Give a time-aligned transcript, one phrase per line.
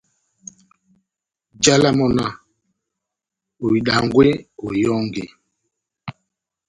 [1.57, 2.33] Njálá mɔ́ náh:
[3.63, 4.27] «Ohidangwe,
[4.65, 5.25] ohiwɔnge!»